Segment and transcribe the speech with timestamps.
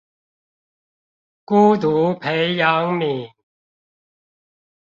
[1.45, 3.31] 孤獨培養皿